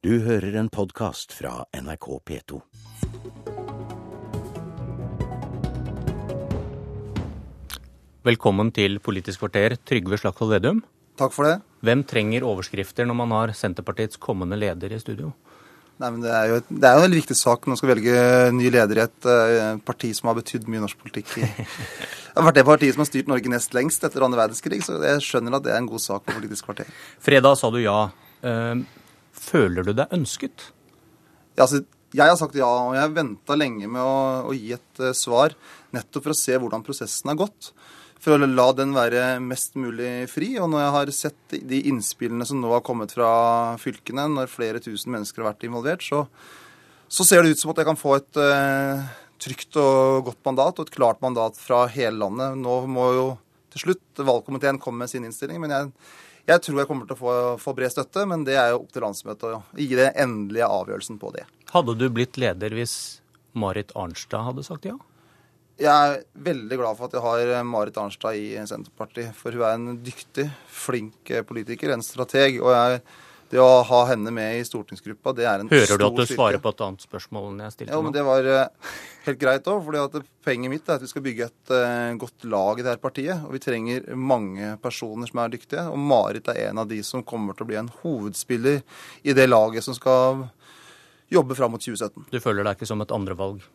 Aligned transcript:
Du 0.00 0.14
hører 0.24 0.54
en 0.56 0.68
podkast 0.72 1.34
fra 1.36 1.66
NRK 1.76 2.06
P2. 2.24 2.58
Velkommen 8.24 8.70
til 8.72 8.96
Politisk 9.04 9.42
kvarter, 9.42 9.74
Trygve 9.84 10.16
Slagsvold 10.22 10.54
Vedum. 10.54 10.78
Takk 11.20 11.34
for 11.34 11.44
det. 11.44 11.58
Hvem 11.84 12.06
trenger 12.08 12.46
overskrifter 12.48 13.04
når 13.04 13.18
man 13.18 13.34
har 13.36 13.52
Senterpartiets 13.58 14.16
kommende 14.16 14.56
leder 14.56 14.94
i 14.96 15.02
studio? 15.02 15.34
Nei, 16.00 16.08
men 16.08 16.24
det, 16.24 16.30
er 16.32 16.48
jo, 16.48 16.62
det 16.70 16.80
er 16.80 16.96
jo 16.96 17.02
en 17.02 17.04
veldig 17.04 17.20
viktig 17.20 17.36
sak 17.36 17.68
når 17.68 17.74
man 17.74 17.80
skal 17.82 17.92
velge 17.92 18.22
ny 18.56 18.70
leder 18.72 19.02
i 19.02 19.04
et 19.04 19.28
uh, 19.28 19.82
parti 19.84 20.14
som 20.16 20.30
har 20.30 20.38
betydd 20.40 20.64
mye 20.72 20.80
norsk 20.86 21.02
politikk. 21.04 21.34
I, 21.44 21.50
det 22.30 22.38
har 22.38 22.48
vært 22.48 22.62
det 22.62 22.64
partiet 22.70 22.96
som 22.96 23.04
har 23.04 23.10
styrt 23.10 23.28
Norge 23.28 23.52
nest 23.52 23.76
lengst 23.76 24.08
etter 24.08 24.24
andre 24.24 24.46
verdenskrig, 24.46 24.80
så 24.86 24.96
jeg 25.04 25.28
skjønner 25.28 25.60
at 25.60 25.68
det 25.68 25.76
er 25.76 25.84
en 25.84 25.92
god 25.92 26.00
sak 26.06 26.24
for 26.24 26.40
Politisk 26.40 26.70
kvarter. 26.70 26.88
Fredag 27.20 27.60
sa 27.60 27.68
du 27.68 27.82
ja. 27.84 27.98
Uh, 28.40 28.80
føler 29.32 29.86
du 29.86 29.94
deg 29.96 30.12
ønsket? 30.16 30.70
Ja, 31.56 31.66
altså, 31.66 31.82
jeg 32.16 32.26
har 32.26 32.38
sagt 32.38 32.58
ja, 32.58 32.66
og 32.66 32.96
jeg 32.98 33.14
venta 33.14 33.56
lenge 33.58 33.88
med 33.90 34.02
å, 34.02 34.50
å 34.50 34.54
gi 34.56 34.74
et 34.76 35.02
uh, 35.02 35.12
svar, 35.16 35.54
nettopp 35.94 36.26
for 36.26 36.34
å 36.34 36.40
se 36.40 36.58
hvordan 36.58 36.84
prosessen 36.86 37.32
har 37.32 37.38
gått 37.40 37.72
for 38.20 38.36
å 38.36 38.48
la 38.48 38.66
den 38.76 38.92
være 38.92 39.38
mest 39.40 39.76
mulig 39.80 40.28
fri. 40.28 40.52
Og 40.60 40.68
når 40.70 40.82
jeg 40.82 40.94
har 40.96 41.12
sett 41.16 41.58
de 41.70 41.80
innspillene 41.88 42.46
som 42.48 42.60
nå 42.60 42.72
har 42.74 42.84
kommet 42.84 43.14
fra 43.16 43.30
fylkene, 43.80 44.26
når 44.34 44.52
flere 44.52 44.82
tusen 44.84 45.14
mennesker 45.14 45.42
har 45.42 45.54
vært 45.54 45.64
involvert, 45.68 46.04
så, 46.04 46.26
så 47.08 47.26
ser 47.26 47.42
det 47.42 47.54
ut 47.54 47.62
som 47.62 47.72
at 47.72 47.80
jeg 47.80 47.88
kan 47.88 48.00
få 48.00 48.18
et 48.18 48.40
uh, 48.40 49.06
trygt 49.40 49.78
og 49.80 50.26
godt 50.28 50.42
mandat, 50.50 50.76
og 50.76 50.88
et 50.88 50.96
klart 50.96 51.22
mandat 51.24 51.56
fra 51.60 51.86
hele 51.92 52.20
landet. 52.20 52.58
Nå 52.60 52.82
må 52.92 53.06
jo 53.16 53.28
til 53.72 53.86
slutt 53.86 54.24
valgkomiteen 54.26 54.80
komme 54.82 55.04
med 55.04 55.12
sin 55.12 55.24
innstilling. 55.24 55.60
men 55.62 55.72
jeg 55.72 55.92
jeg 56.48 56.62
tror 56.64 56.80
jeg 56.80 56.88
kommer 56.88 57.08
til 57.08 57.16
å 57.16 57.20
få, 57.20 57.34
få, 57.60 57.74
bred 57.76 57.92
støtte, 57.92 58.24
men 58.28 58.44
det 58.46 58.56
er 58.58 58.72
jo 58.72 58.80
opp 58.82 58.90
til 58.94 59.04
landsmøtet 59.04 59.46
å 59.50 59.60
gi 59.76 59.90
den 59.92 60.16
endelige 60.24 60.70
avgjørelsen 60.70 61.20
på 61.20 61.32
det. 61.36 61.46
Hadde 61.74 61.96
du 61.98 62.08
blitt 62.12 62.40
leder 62.40 62.74
hvis 62.74 62.96
Marit 63.58 63.92
Arnstad 63.98 64.46
hadde 64.48 64.66
sagt 64.66 64.88
ja? 64.88 64.96
Jeg 65.80 65.88
er 65.88 66.18
veldig 66.44 66.76
glad 66.76 66.98
for 66.98 67.08
at 67.08 67.14
jeg 67.16 67.24
har 67.24 67.64
Marit 67.64 67.96
Arnstad 67.96 68.36
i 68.36 68.52
Senterpartiet. 68.68 69.32
For 69.36 69.56
hun 69.56 69.64
er 69.64 69.78
en 69.78 70.00
dyktig, 70.04 70.44
flink 70.68 71.32
politiker, 71.48 71.94
en 71.94 72.04
strateg. 72.04 72.58
Og 72.60 72.74
jeg, 72.74 73.00
det 73.50 73.58
å 73.58 73.80
ha 73.86 74.00
henne 74.06 74.30
med 74.34 74.60
i 74.60 74.66
stortingsgruppa, 74.66 75.32
det 75.34 75.46
er 75.48 75.62
en 75.62 75.70
Hører 75.70 75.88
stor 75.88 75.98
du 75.98 76.04
at 76.06 76.18
du 76.18 76.22
styrke. 76.22 76.36
svarer 76.36 76.62
på 76.62 76.70
et 76.70 76.82
annet 76.86 77.06
spørsmål 77.06 77.48
enn 77.48 77.64
jeg 77.64 77.74
stilte 77.74 77.96
Ja, 77.96 78.02
men 78.04 78.14
det 78.14 78.22
var 78.26 78.46
uh, 78.46 78.92
helt 79.26 79.40
greit 79.40 79.70
òg. 79.72 79.80
For 79.88 80.28
poenget 80.46 80.70
mitt 80.70 80.86
er 80.86 81.00
at 81.00 81.04
vi 81.04 81.10
skal 81.10 81.24
bygge 81.24 81.48
et 81.48 81.72
uh, 81.74 82.12
godt 82.20 82.46
lag 82.52 82.78
i 82.78 82.86
det 82.86 82.92
her 82.92 83.02
partiet. 83.02 83.42
Og 83.48 83.56
vi 83.56 83.62
trenger 83.64 84.06
mange 84.14 84.76
personer 84.84 85.30
som 85.30 85.42
er 85.42 85.56
dyktige. 85.56 85.88
Og 85.90 85.98
Marit 85.98 86.52
er 86.52 86.68
en 86.68 86.84
av 86.84 86.86
de 86.90 87.00
som 87.06 87.26
kommer 87.26 87.58
til 87.58 87.66
å 87.66 87.72
bli 87.72 87.80
en 87.80 87.90
hovedspiller 88.04 88.84
i 89.26 89.34
det 89.34 89.48
laget 89.50 89.86
som 89.86 89.98
skal 89.98 90.46
jobbe 91.30 91.58
fram 91.58 91.74
mot 91.74 91.82
2017. 91.82 92.30
Du 92.30 92.38
føler 92.42 92.66
deg 92.66 92.78
ikke 92.78 92.90
som 92.90 93.02
et 93.02 93.14
andrevalg? 93.14 93.66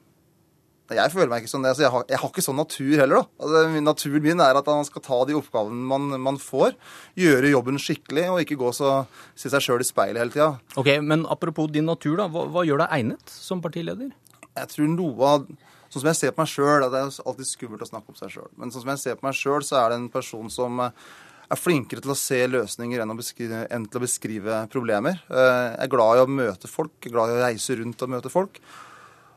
Jeg 0.93 1.11
føler 1.15 1.29
meg 1.31 1.41
ikke 1.41 1.49
sånn. 1.49 1.65
Altså, 1.65 1.85
jeg, 1.85 1.91
har, 1.95 2.03
jeg, 2.11 2.19
har, 2.21 2.29
ikke 2.29 2.43
sånn 2.45 2.59
natur 2.59 2.91
heller. 3.01 3.23
da. 3.23 3.45
Altså, 3.45 3.81
naturen 3.81 4.25
min 4.25 4.43
er 4.45 4.59
at 4.59 4.67
man 4.69 4.85
skal 4.85 5.03
ta 5.05 5.19
de 5.25 5.37
oppgavene 5.39 5.87
man, 5.89 6.17
man 6.21 6.37
får, 6.41 6.75
gjøre 7.17 7.53
jobben 7.55 7.81
skikkelig 7.81 8.27
og 8.33 8.41
ikke 8.43 8.59
gå 8.59 8.69
så 8.75 8.91
se 9.33 9.49
seg 9.49 9.65
sjøl 9.65 9.81
i 9.81 9.87
speilet 9.87 10.21
hele 10.21 10.35
tida. 10.35 10.51
Ok, 10.77 10.91
Men 11.01 11.25
apropos 11.25 11.71
din 11.73 11.89
natur, 11.89 12.19
da. 12.21 12.29
Hva, 12.29 12.45
hva, 12.53 12.65
gjør 12.67 12.83
deg 12.83 12.97
egnet 12.99 13.33
som 13.33 13.63
partileder? 13.65 14.13
Jeg 14.45 14.71
tror 14.71 14.91
noe 14.93 15.31
av 15.31 15.47
Sånn 15.85 16.01
som 16.01 16.09
jeg 16.09 16.17
ser 16.17 16.31
på 16.33 16.41
meg 16.41 16.49
sjøl 16.51 16.83
Det 16.83 16.97
er 16.99 17.17
alltid 17.29 17.47
skummelt 17.47 17.83
å 17.85 17.87
snakke 17.87 18.11
om 18.11 18.17
seg 18.19 18.33
sjøl. 18.33 18.49
Men 18.59 18.71
sånn 18.73 18.83
som 18.83 18.89
jeg 18.91 18.99
ser 18.99 19.19
på 19.19 19.27
meg 19.27 19.37
sjøl, 19.37 19.63
så 19.63 19.77
er 19.79 19.93
det 19.93 19.99
en 20.01 20.09
person 20.11 20.49
som 20.51 20.81
eh, 20.83 21.05
er 21.45 21.59
flinkere 21.59 22.03
til 22.03 22.11
å 22.11 22.17
se 22.19 22.39
løsninger 22.49 23.03
enn, 23.03 23.13
beskrive, 23.15 23.61
enn 23.71 23.85
til 23.87 24.01
å 24.01 24.03
beskrive 24.03 24.57
problemer. 24.73 25.21
Eh, 25.29 25.67
jeg 25.69 25.85
er 25.85 25.93
glad 25.93 26.17
i 26.17 26.25
å 26.25 26.31
møte 26.41 26.71
folk, 26.71 26.97
jeg 26.99 27.13
er 27.13 27.15
glad 27.15 27.31
i 27.31 27.37
å 27.37 27.45
reise 27.45 27.77
rundt 27.79 28.03
og 28.03 28.11
møte 28.11 28.33
folk. 28.33 28.59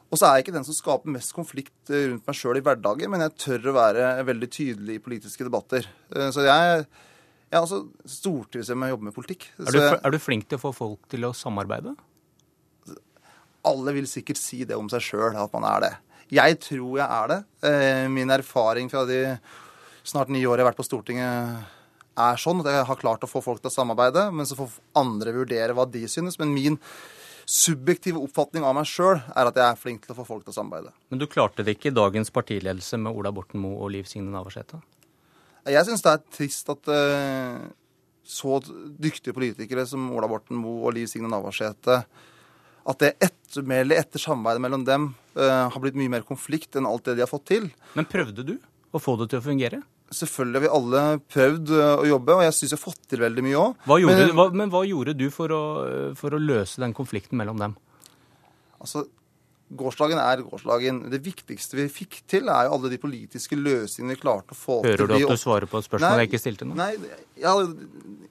Og 0.08 0.16
så 0.16 0.24
er 0.24 0.38
jeg 0.38 0.46
ikke 0.46 0.56
den 0.56 0.64
som 0.64 0.76
skaper 0.76 1.12
mest 1.12 1.34
konflikt 1.36 1.92
eh, 1.92 2.08
rundt 2.08 2.24
meg 2.28 2.38
sjøl 2.38 2.60
i 2.60 2.64
hverdagen, 2.64 3.12
men 3.12 3.26
jeg 3.26 3.36
tør 3.44 3.70
å 3.70 3.76
være 3.76 4.08
veldig 4.28 4.48
tydelig 4.54 4.96
i 4.96 5.04
politiske 5.04 5.44
debatter. 5.44 5.88
Så 6.32 6.46
jeg, 6.46 6.84
jeg 7.52 7.60
altså, 7.60 7.82
stortrives 8.08 8.72
med 8.72 8.88
å 8.88 8.96
jobbe 8.96 9.10
med 9.10 9.16
politikk. 9.16 9.50
Er 9.66 9.76
du, 9.76 9.80
er 9.98 10.14
du, 10.14 10.20
flink 10.22 10.48
til 10.48 10.60
å 10.60 10.64
få 10.64 10.72
folk 10.76 11.08
til 11.12 11.28
å 11.28 11.34
samarbeide? 11.36 11.92
Alle 13.68 13.96
vil 13.98 14.08
sikkert 14.08 14.40
si 14.40 14.62
det 14.64 14.78
om 14.78 14.88
seg 14.88 15.04
sjøl, 15.04 15.36
at 15.36 15.52
man 15.52 15.66
er 15.68 15.84
det. 15.84 15.94
Jeg 16.32 16.60
tror 16.60 17.00
jeg 17.00 17.08
er 17.08 17.32
det. 17.32 17.40
Min 18.12 18.32
erfaring 18.32 18.88
fra 18.92 19.04
de 19.08 19.22
snart 20.08 20.32
ni 20.32 20.40
årene 20.44 20.62
jeg 20.62 20.64
har 20.64 20.70
vært 20.70 20.80
på 20.80 20.86
Stortinget 20.86 21.76
er 22.18 22.40
sånn 22.40 22.62
at 22.62 22.70
jeg 22.72 22.88
har 22.88 22.98
klart 22.98 23.24
å 23.24 23.30
få 23.30 23.42
folk 23.44 23.62
til 23.62 23.70
å 23.70 23.74
samarbeide, 23.74 24.28
men 24.34 24.48
så 24.48 24.56
får 24.58 24.78
andre 24.98 25.34
vurdere 25.36 25.76
hva 25.76 25.86
de 25.88 26.02
synes. 26.10 26.38
Men 26.40 26.54
min 26.54 26.78
subjektive 27.48 28.20
oppfatning 28.20 28.64
av 28.66 28.74
meg 28.76 28.86
sjøl 28.88 29.16
er 29.16 29.48
at 29.48 29.56
jeg 29.56 29.64
er 29.64 29.80
flink 29.80 30.04
til 30.04 30.12
å 30.12 30.18
få 30.18 30.26
folk 30.28 30.44
til 30.44 30.52
å 30.52 30.58
samarbeide. 30.58 30.92
Men 31.08 31.20
du 31.22 31.26
klarte 31.30 31.64
det 31.64 31.78
ikke 31.78 31.88
i 31.90 31.96
dagens 31.96 32.30
partiledelse 32.34 33.00
med 33.00 33.16
Ola 33.16 33.32
Borten 33.32 33.62
Moe 33.62 33.80
og 33.80 33.92
Liv 33.94 34.08
Signe 34.10 34.28
Navarsete? 34.34 34.80
Jeg 35.68 35.84
syns 35.88 36.04
det 36.04 36.12
er 36.12 36.24
trist 36.32 36.68
at 36.72 36.90
uh, 36.92 37.64
så 38.28 38.60
dyktige 39.00 39.36
politikere 39.36 39.86
som 39.88 40.10
Ola 40.12 40.28
Borten 40.28 40.60
Moe 40.60 40.84
og 40.84 40.96
Liv 40.96 41.08
Signe 41.08 41.30
Navarsete 41.32 42.02
at 42.88 43.02
det 43.04 43.14
ettermælet 43.24 44.04
etter 44.04 44.22
samarbeidet 44.22 44.64
mellom 44.64 44.84
dem 44.84 45.10
uh, 45.36 45.68
har 45.72 45.80
blitt 45.80 45.96
mye 45.98 46.12
mer 46.12 46.28
konflikt 46.28 46.76
enn 46.76 46.88
alt 46.88 47.08
det 47.08 47.16
de 47.16 47.24
har 47.24 47.32
fått 47.32 47.48
til. 47.48 47.70
Men 47.96 48.08
prøvde 48.08 48.44
du 48.44 48.58
å 48.92 49.00
få 49.00 49.16
det 49.20 49.32
til 49.32 49.40
å 49.40 49.44
fungere? 49.48 49.80
Selvfølgelig 50.08 50.56
har 50.56 50.64
vi 50.64 50.70
alle 50.78 51.02
prøvd 51.28 51.74
å 51.76 52.06
jobbe, 52.08 52.38
og 52.38 52.46
jeg 52.46 52.56
syns 52.56 52.72
jeg 52.72 52.78
har 52.78 52.84
fått 52.84 53.04
til 53.12 53.20
veldig 53.20 53.44
mye 53.44 53.60
òg. 53.60 53.84
Men, 54.08 54.40
men, 54.56 54.72
hva 54.72 54.80
gjorde 54.88 55.12
du 55.18 55.26
for 55.34 55.52
å, 55.52 55.62
for 56.16 56.32
å, 56.32 56.40
løse 56.40 56.80
den 56.80 56.96
konflikten 56.96 57.36
mellom 57.40 57.60
dem? 57.60 57.76
Altså, 58.80 59.04
Gårsdagen 59.68 60.16
er 60.16 60.40
gårsdagen. 60.40 61.02
Det 61.12 61.18
viktigste 61.20 61.76
vi 61.76 61.84
fikk 61.92 62.22
til, 62.30 62.48
er 62.48 62.68
jo 62.68 62.78
alle 62.78 62.88
de 62.88 62.98
politiske 63.02 63.56
løsningene 63.58 64.16
vi 64.16 64.22
klarte 64.22 64.56
å 64.56 64.58
få 64.58 64.78
Hører 64.80 64.96
til. 64.96 65.04
Hører 65.04 65.26
du 65.26 65.26
at 65.28 65.36
du 65.36 65.42
svarer 65.42 65.68
på 65.68 65.82
et 65.82 65.88
spørsmål 65.90 66.14
nei, 66.14 66.22
jeg 66.22 66.30
ikke 66.30 66.40
stilte 66.40 66.68
nå? 66.68 66.76
Nei, 66.78 66.90
jeg, 67.36 67.66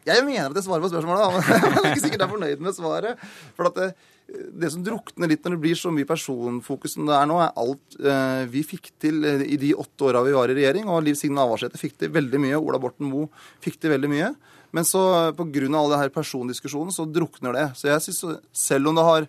jeg 0.08 0.24
mener 0.26 0.50
at 0.50 0.58
jeg 0.58 0.66
svarer 0.66 0.86
på 0.88 0.90
spørsmålet, 0.96 1.36
men 1.38 1.46
jeg 1.46 1.84
er 1.84 1.92
ikke 1.92 2.06
sikkert 2.08 2.24
jeg 2.24 2.26
er 2.26 2.34
fornøyd 2.34 2.64
med 2.66 2.78
svaret. 2.80 3.28
For 3.60 3.70
at 3.70 3.78
det, 3.78 3.92
det 4.28 4.70
som 4.74 4.84
drukner 4.84 5.32
litt 5.32 5.46
når 5.46 5.56
det 5.56 5.62
blir 5.64 5.78
så 5.80 5.92
mye 5.94 6.08
personfokus 6.08 6.98
som 6.98 7.08
det 7.08 7.16
er 7.16 7.28
nå, 7.30 7.38
er 7.40 7.56
alt 7.62 7.98
eh, 8.02 8.44
vi 8.52 8.64
fikk 8.68 8.92
til 9.00 9.24
i 9.24 9.56
de 9.60 9.72
åtte 9.80 10.10
åra 10.10 10.24
vi 10.26 10.36
var 10.36 10.52
i 10.52 10.58
regjering. 10.58 10.90
Og 10.92 11.06
Liv 11.06 11.16
Signe 11.20 11.40
Navarsete 11.40 11.80
fikk 11.80 11.96
til 12.02 12.12
veldig 12.16 12.42
mye. 12.44 12.60
Ola 12.60 12.82
Borten 12.82 13.08
Moe 13.08 13.32
fikk 13.64 13.80
til 13.80 13.96
veldig 13.96 14.12
mye. 14.12 14.32
Men 14.76 14.86
så 14.86 15.02
pga. 15.38 15.64
all 15.80 15.94
denne 15.94 16.12
persondiskusjonen 16.14 16.92
så 16.92 17.08
drukner 17.08 17.56
det. 17.56 17.68
Så 17.80 17.88
jeg 17.88 18.04
synes, 18.08 18.42
selv 18.52 18.92
om 18.92 19.00
det 19.00 19.08
har 19.08 19.28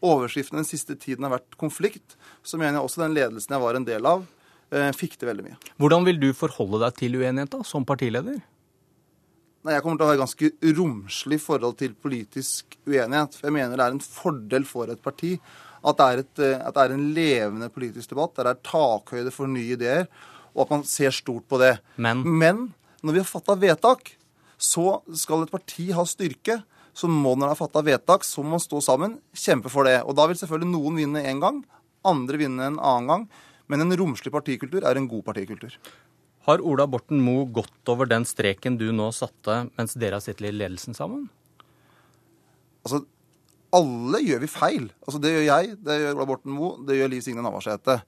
overskriften 0.00 0.60
den 0.60 0.68
siste 0.68 0.96
tiden 0.96 1.26
har 1.26 1.36
vært 1.36 1.58
konflikt, 1.60 2.16
så 2.42 2.58
mener 2.58 2.78
jeg 2.78 2.88
også 2.88 3.04
den 3.04 3.16
ledelsen 3.18 3.54
jeg 3.54 3.64
var 3.64 3.76
en 3.76 3.86
del 3.86 4.06
av, 4.06 4.24
eh, 4.72 4.92
fikk 4.96 5.18
til 5.18 5.28
veldig 5.28 5.44
mye. 5.44 5.58
Hvordan 5.76 6.06
vil 6.06 6.20
du 6.22 6.32
forholde 6.32 6.80
deg 6.86 6.96
til 6.96 7.18
uenighet 7.20 7.50
da, 7.50 7.62
som 7.66 7.84
partileder? 7.84 8.40
Nei, 9.66 9.74
Jeg 9.74 9.82
kommer 9.84 9.98
til 9.98 10.06
å 10.06 10.10
ha 10.10 10.16
et 10.16 10.22
ganske 10.22 10.50
romslig 10.78 11.40
forhold 11.42 11.78
til 11.80 11.96
politisk 11.98 12.78
uenighet. 12.86 13.34
For 13.34 13.48
jeg 13.48 13.56
mener 13.56 13.76
det 13.76 13.86
er 13.86 13.96
en 13.96 14.04
fordel 14.04 14.66
for 14.68 14.92
et 14.92 15.02
parti 15.02 15.34
at 15.86 15.98
det 15.98 16.06
er, 16.06 16.22
et, 16.24 16.40
at 16.58 16.74
det 16.74 16.84
er 16.84 16.94
en 16.94 17.06
levende 17.14 17.68
politisk 17.70 18.10
debatt, 18.10 18.34
der 18.36 18.48
det 18.48 18.54
er 18.56 18.64
takhøyde 18.66 19.32
for 19.34 19.50
nye 19.50 19.76
ideer, 19.76 20.08
og 20.54 20.64
at 20.64 20.72
man 20.74 20.82
ser 20.88 21.14
stort 21.14 21.46
på 21.50 21.60
det. 21.62 21.76
Men, 21.96 22.24
Men 22.26 22.64
når 23.02 23.14
vi 23.14 23.22
har 23.22 23.28
fatta 23.28 23.54
vedtak, 23.58 24.10
så 24.58 24.98
skal 25.14 25.44
et 25.44 25.54
parti 25.54 25.90
ha 25.94 26.02
styrke. 26.08 26.60
Så 26.98 27.06
må 27.06 27.36
når 27.36 27.52
det 27.52 27.54
er 27.54 27.60
fatta 27.60 27.82
vedtak, 27.86 28.26
så 28.26 28.42
må 28.42 28.56
man 28.56 28.62
stå 28.62 28.80
sammen, 28.82 29.18
kjempe 29.30 29.70
for 29.70 29.86
det. 29.86 30.00
Og 30.02 30.16
da 30.18 30.26
vil 30.26 30.38
selvfølgelig 30.40 30.72
noen 30.72 30.98
vinne 30.98 31.22
én 31.30 31.42
gang, 31.42 31.62
andre 32.06 32.40
vinne 32.40 32.72
en 32.72 32.80
annen 32.82 33.12
gang. 33.12 33.28
Men 33.70 33.84
en 33.84 33.94
romslig 34.00 34.32
partikultur 34.34 34.82
er 34.82 34.98
en 34.98 35.06
god 35.06 35.22
partikultur. 35.28 35.76
Har 36.48 36.62
Ola 36.64 36.86
Borten 36.88 37.20
Moe 37.20 37.44
gått 37.52 37.90
over 37.92 38.08
den 38.08 38.24
streken 38.24 38.78
du 38.80 38.86
nå 38.96 39.10
satte 39.12 39.66
mens 39.76 39.92
dere 40.00 40.16
har 40.16 40.24
sittet 40.24 40.46
i 40.48 40.54
ledelsen 40.54 40.96
sammen? 40.96 41.26
Altså, 42.86 43.02
alle 43.76 44.22
gjør 44.24 44.40
vi 44.46 44.48
feil. 44.48 44.86
Altså, 45.04 45.20
det 45.20 45.34
gjør 45.34 45.44
jeg, 45.44 45.74
det 45.84 45.98
gjør 46.00 46.16
Ola 46.16 46.26
Borten 46.30 46.54
Moe, 46.56 46.78
det 46.88 46.96
gjør 46.96 47.12
Liv 47.12 47.26
Signe 47.26 47.44
Navarsete. 47.44 47.98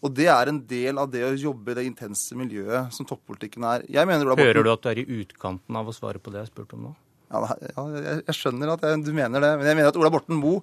Og 0.00 0.14
det 0.14 0.28
er 0.32 0.52
en 0.52 0.60
del 0.70 1.00
av 1.02 1.10
det 1.10 1.24
å 1.26 1.32
jobbe 1.34 1.74
i 1.74 1.80
det 1.80 1.88
intense 1.88 2.38
miljøet 2.38 2.94
som 2.94 3.08
toppolitikken 3.08 3.66
er. 3.66 3.82
Borten... 3.90 4.38
Hører 4.38 4.64
du 4.64 4.70
at 4.72 4.86
du 4.86 4.90
er 4.92 5.02
i 5.02 5.08
utkanten 5.18 5.80
av 5.82 5.90
å 5.90 5.96
svare 5.96 6.22
på 6.22 6.30
det 6.30 6.44
jeg 6.44 6.52
spurte 6.52 6.78
om 6.78 6.86
nå? 6.88 6.92
Ja, 7.30 7.42
jeg, 7.58 8.22
jeg, 8.22 8.36
skjønner 8.38 8.72
at 8.76 8.86
jeg, 8.86 9.02
du 9.02 9.10
mener 9.18 9.42
det. 9.42 9.50
Men 9.58 9.66
jeg 9.66 9.80
mener 9.80 9.90
at 9.90 9.98
Ola 9.98 10.14
Borten 10.14 10.38
Moe 10.38 10.62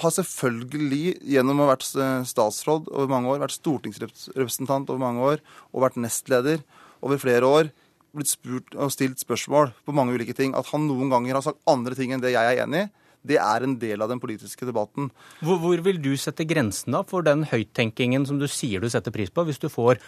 har 0.00 0.12
selvfølgelig 0.14 1.18
gjennom 1.34 1.60
å 1.60 1.68
ha 1.68 1.74
vært 1.74 1.86
statsråd 2.28 2.90
over 2.90 3.10
mange 3.10 3.30
år, 3.30 3.42
vært 3.44 3.56
stortingsrepresentant 3.58 4.90
over 4.90 5.02
mange 5.02 5.22
år 5.34 5.42
og 5.72 5.84
vært 5.86 6.00
nestleder 6.02 6.64
over 7.04 7.20
flere 7.22 7.48
år, 7.48 7.70
blitt 8.14 8.30
spurt 8.30 8.76
og 8.78 8.92
stilt 8.94 9.22
spørsmål 9.22 9.72
på 9.86 9.94
mange 9.96 10.14
ulike 10.16 10.36
ting. 10.36 10.54
At 10.58 10.70
han 10.72 10.86
noen 10.88 11.12
ganger 11.12 11.38
har 11.38 11.46
sagt 11.46 11.62
andre 11.70 11.96
ting 11.98 12.14
enn 12.14 12.22
det 12.22 12.34
jeg 12.34 12.50
er 12.50 12.64
enig 12.64 12.84
i, 12.84 12.90
det 13.24 13.38
er 13.40 13.64
en 13.64 13.78
del 13.80 14.04
av 14.04 14.10
den 14.12 14.20
politiske 14.20 14.66
debatten. 14.68 15.08
Hvor, 15.40 15.56
hvor 15.62 15.80
vil 15.86 16.00
du 16.02 16.12
sette 16.20 16.44
grensen 16.48 16.92
da 16.92 17.00
for 17.08 17.24
den 17.24 17.46
høyttenkingen 17.48 18.26
som 18.28 18.40
du 18.40 18.46
sier 18.50 18.84
du 18.84 18.90
setter 18.92 19.14
pris 19.14 19.32
på, 19.32 19.46
hvis 19.48 19.62
du 19.62 19.70
får 19.72 20.02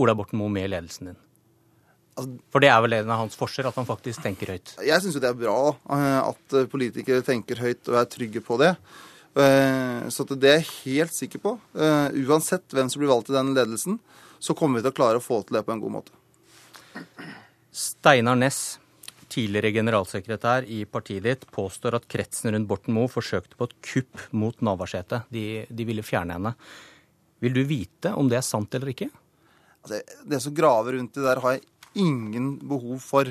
Ola 0.00 0.14
Borten 0.16 0.40
Moe 0.40 0.52
med 0.52 0.68
i 0.68 0.72
ledelsen 0.74 1.12
din? 1.12 1.20
For 2.52 2.60
det 2.60 2.68
er 2.68 2.82
vel 2.84 2.98
en 2.98 3.12
av 3.14 3.22
hans 3.22 3.38
forser, 3.38 3.64
at 3.64 3.78
han 3.78 3.88
faktisk 3.88 4.20
tenker 4.20 4.52
høyt? 4.52 4.74
Jeg 4.84 5.00
syns 5.00 5.16
jo 5.16 5.22
det 5.22 5.30
er 5.30 5.38
bra 5.40 5.56
eh, 5.72 6.18
at 6.20 6.56
politikere 6.72 7.24
tenker 7.24 7.62
høyt 7.62 7.88
og 7.88 7.96
er 8.02 8.10
trygge 8.12 8.42
på 8.44 8.58
det. 8.60 8.74
Eh, 9.38 10.08
så 10.10 10.26
det 10.34 10.50
er 10.50 10.58
jeg 10.58 10.70
helt 10.84 11.14
sikker 11.14 11.42
på. 11.42 11.54
Eh, 11.78 12.18
uansett 12.26 12.74
hvem 12.74 12.90
som 12.90 13.02
blir 13.02 13.12
valgt 13.12 13.30
i 13.30 13.36
den 13.36 13.54
ledelsen, 13.54 14.00
så 14.42 14.56
kommer 14.56 14.80
vi 14.80 14.86
til 14.86 14.94
å 14.94 14.98
klare 14.98 15.20
å 15.20 15.24
få 15.24 15.42
til 15.44 15.58
det 15.58 15.64
på 15.66 15.74
en 15.74 15.82
god 15.82 16.00
måte. 16.00 16.16
Steinar 17.70 18.38
Næss, 18.38 18.80
tidligere 19.30 19.70
generalsekretær 19.76 20.66
i 20.66 20.82
partiet 20.90 21.22
ditt, 21.22 21.46
påstår 21.54 22.00
at 22.00 22.08
kretsen 22.10 22.50
rundt 22.54 22.68
Borten 22.70 22.96
Moe 22.96 23.10
forsøkte 23.10 23.58
på 23.58 23.68
et 23.68 23.76
kupp 23.86 24.24
mot 24.34 24.56
Navarsete. 24.66 25.22
De, 25.30 25.66
de 25.70 25.86
ville 25.86 26.04
fjerne 26.06 26.34
henne. 26.34 26.54
Vil 27.40 27.54
du 27.54 27.62
vite 27.64 28.12
om 28.18 28.28
det 28.28 28.40
er 28.40 28.46
sant 28.46 28.74
eller 28.74 28.90
ikke? 28.92 29.08
Altså, 29.80 30.00
det 30.28 30.40
som 30.42 30.56
graver 30.56 30.98
rundt 30.98 31.14
det 31.16 31.24
der, 31.24 31.40
har 31.40 31.56
jeg 31.56 32.02
ingen 32.02 32.56
behov 32.68 32.98
for. 33.04 33.30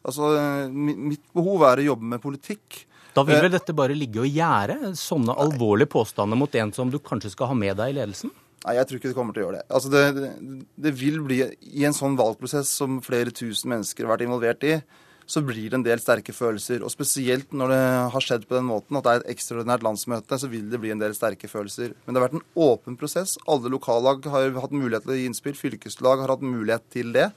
Altså, 0.00 0.30
Mitt 0.70 1.26
behov 1.36 1.66
er 1.68 1.82
å 1.82 1.88
jobbe 1.90 2.14
med 2.14 2.22
politikk. 2.22 2.84
Da 3.16 3.24
vil 3.26 3.40
vel 3.42 3.52
dette 3.52 3.74
bare 3.76 3.96
ligge 3.96 4.22
og 4.22 4.30
gjære? 4.30 4.94
Sånne 4.98 5.34
alvorlige 5.42 5.90
påstander 5.90 6.38
mot 6.38 6.54
en 6.54 6.72
som 6.76 6.92
du 6.92 7.00
kanskje 7.02 7.32
skal 7.34 7.50
ha 7.50 7.58
med 7.58 7.76
deg 7.80 7.92
i 7.92 7.98
ledelsen? 7.98 8.32
Nei, 8.60 8.76
jeg 8.76 8.86
tror 8.86 8.98
ikke 9.00 9.10
det 9.10 9.16
kommer 9.16 9.36
til 9.36 9.42
å 9.42 9.46
gjøre 9.46 9.60
det. 9.60 9.66
Altså 9.72 9.90
det, 9.92 10.02
det, 10.16 10.30
det, 10.84 10.90
vil 11.00 11.22
bli, 11.24 11.38
I 11.80 11.86
en 11.88 11.96
sånn 11.96 12.18
valgprosess 12.18 12.72
som 12.82 12.98
flere 13.04 13.32
tusen 13.32 13.72
mennesker 13.72 14.04
har 14.04 14.12
vært 14.14 14.26
involvert 14.26 14.66
i, 14.68 14.74
så 15.30 15.40
blir 15.46 15.70
det 15.70 15.78
en 15.78 15.86
del 15.86 16.02
sterke 16.02 16.34
følelser. 16.34 16.84
Og 16.84 16.92
spesielt 16.92 17.54
når 17.56 17.72
det 17.72 17.80
har 18.14 18.26
skjedd 18.26 18.44
på 18.50 18.58
den 18.58 18.68
måten 18.68 18.98
at 18.98 19.06
det 19.06 19.12
er 19.12 19.22
et 19.22 19.32
ekstraordinært 19.36 19.86
landsmøte, 19.86 20.38
så 20.42 20.50
vil 20.50 20.68
det 20.72 20.80
bli 20.82 20.92
en 20.92 21.00
del 21.00 21.14
sterke 21.16 21.48
følelser. 21.48 21.94
Men 22.04 22.12
det 22.12 22.20
har 22.20 22.26
vært 22.26 22.38
en 22.40 22.46
åpen 22.66 22.98
prosess. 23.00 23.36
Alle 23.48 23.72
lokallag 23.72 24.26
har 24.32 24.52
hatt 24.58 24.74
mulighet 24.74 25.06
til 25.06 25.14
å 25.14 25.18
gi 25.20 25.28
innspill. 25.30 25.56
Fylkeslag 25.56 26.24
har 26.24 26.34
hatt 26.34 26.44
mulighet 26.44 26.84
til 26.92 27.14
det. 27.16 27.30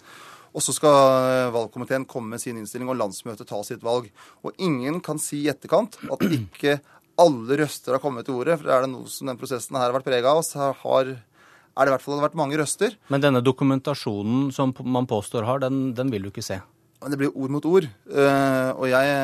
Og 0.54 0.62
så 0.62 0.76
skal 0.76 1.50
valgkomiteen 1.54 2.06
komme 2.10 2.36
med 2.36 2.44
sin 2.44 2.60
innstilling, 2.60 2.90
og 2.92 3.00
landsmøtet 3.00 3.50
ta 3.50 3.60
sitt 3.66 3.84
valg. 3.86 4.10
Og 4.46 4.54
ingen 4.62 5.00
kan 5.04 5.22
si 5.22 5.44
i 5.44 5.52
etterkant 5.52 5.98
at 6.06 6.26
ikke 6.30 6.78
alle 7.22 7.58
røster 7.64 7.96
har 7.96 8.02
kommet 8.04 8.28
til 8.28 8.38
ordet. 8.40 8.60
For 8.62 8.70
er 8.74 8.86
det 8.86 8.92
noe 8.94 9.10
som 9.12 9.30
den 9.30 9.40
prosessen 9.40 9.78
her 9.78 9.88
har 9.90 9.96
vært 9.96 10.08
prega 10.08 10.34
av, 10.34 10.44
så 10.46 10.72
har, 10.84 11.14
er 11.14 11.82
det 11.82 11.92
i 11.92 11.96
hvert 11.96 12.06
fall 12.06 12.24
vært 12.24 12.38
mange 12.38 12.60
røster. 12.62 12.96
Men 13.14 13.24
denne 13.24 13.44
dokumentasjonen 13.46 14.52
som 14.56 14.76
man 14.86 15.10
påstår 15.10 15.48
har, 15.50 15.64
den, 15.66 15.92
den 15.98 16.14
vil 16.14 16.26
du 16.26 16.32
ikke 16.34 16.46
se? 16.46 16.62
Men 17.04 17.12
det 17.12 17.20
blir 17.20 17.34
ord 17.36 17.52
mot 17.52 17.66
ord. 17.68 17.90
Uh, 18.08 18.72
og 18.78 18.88
jeg 18.88 19.18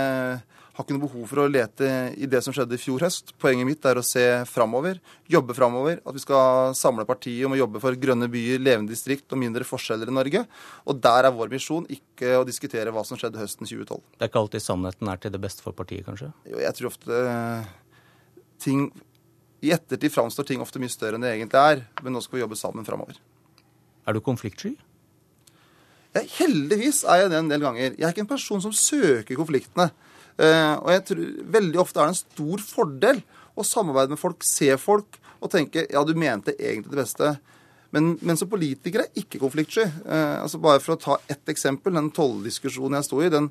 har 0.79 0.85
ikke 0.85 0.95
noe 0.95 1.03
behov 1.09 1.23
for 1.27 1.41
å 1.43 1.49
lete 1.51 1.87
i 2.15 2.27
det 2.31 2.39
som 2.39 2.53
skjedde 2.55 2.77
i 2.77 2.79
fjor 2.79 3.03
høst. 3.03 3.33
Poenget 3.41 3.67
mitt 3.67 3.83
er 3.89 3.99
å 3.99 4.03
se 4.05 4.21
framover, 4.47 5.01
jobbe 5.27 5.51
framover. 5.57 5.97
At 6.07 6.15
vi 6.15 6.21
skal 6.23 6.71
samle 6.79 7.03
partiet 7.07 7.43
om 7.49 7.55
å 7.57 7.59
jobbe 7.59 7.81
for 7.83 7.97
grønne 7.99 8.29
byer, 8.31 8.61
levende 8.63 8.95
distrikt 8.95 9.35
og 9.35 9.41
mindre 9.41 9.67
forskjeller 9.67 10.07
i 10.07 10.15
Norge. 10.15 10.45
Og 10.87 11.01
der 11.03 11.27
er 11.27 11.35
vår 11.35 11.51
misjon, 11.51 11.83
ikke 11.91 12.37
å 12.39 12.47
diskutere 12.47 12.95
hva 12.95 13.03
som 13.03 13.19
skjedde 13.19 13.41
høsten 13.41 13.67
2012. 13.67 13.99
Det 14.15 14.23
er 14.23 14.31
ikke 14.31 14.43
alltid 14.45 14.63
sannheten 14.69 15.11
er 15.11 15.19
til 15.19 15.35
det 15.35 15.43
beste 15.43 15.67
for 15.67 15.75
partiet, 15.75 16.07
kanskje? 16.07 16.31
Jo, 16.47 16.63
jeg 16.63 16.79
tror 16.79 16.93
ofte 16.93 17.21
uh, 17.27 17.71
ting 18.63 18.87
I 19.59 19.73
ettertid 19.75 20.15
framstår 20.15 20.47
ting 20.47 20.63
ofte 20.63 20.79
mye 20.79 20.95
større 20.95 21.19
enn 21.19 21.27
det 21.27 21.35
egentlig 21.35 21.59
er. 21.59 21.83
Men 22.05 22.15
nå 22.15 22.23
skal 22.23 22.39
vi 22.39 22.45
jobbe 22.45 22.55
sammen 22.55 22.87
framover. 22.87 23.19
Er 24.07 24.15
du 24.15 24.23
konfliktsky? 24.23 24.77
Ja, 26.15 26.23
heldigvis 26.39 27.03
er 27.03 27.25
jeg 27.25 27.33
det 27.33 27.43
en 27.43 27.51
del 27.51 27.67
ganger. 27.67 27.91
Jeg 27.91 28.05
er 28.07 28.15
ikke 28.15 28.23
en 28.23 28.31
person 28.31 28.63
som 28.63 28.71
søker 28.71 29.35
konfliktene. 29.35 29.91
Uh, 30.39 30.75
og 30.79 30.89
jeg 30.93 31.05
tror 31.09 31.23
veldig 31.57 31.79
ofte 31.81 31.99
er 31.99 32.07
det 32.07 32.15
en 32.15 32.21
stor 32.21 32.61
fordel 32.63 33.17
å 33.59 33.65
samarbeide 33.67 34.13
med 34.13 34.21
folk, 34.21 34.45
se 34.47 34.71
folk 34.79 35.17
og 35.39 35.51
tenke 35.51 35.83
ja, 35.91 36.03
du 36.07 36.13
mente 36.15 36.55
egentlig 36.55 36.93
det 36.93 37.01
beste. 37.01 37.33
Men, 37.95 38.13
men 38.21 38.37
som 38.37 38.49
politiker 38.51 39.03
er 39.03 39.19
ikke 39.19 39.41
konfliktsky. 39.41 39.87
Uh, 40.05 40.39
altså 40.43 40.61
Bare 40.63 40.81
for 40.83 40.95
å 40.95 41.01
ta 41.01 41.17
ett 41.31 41.51
eksempel. 41.51 41.95
Den 41.97 42.11
tolldiskusjonen 42.15 42.99
jeg 42.99 43.09
sto 43.09 43.19
i, 43.25 43.31
den, 43.33 43.49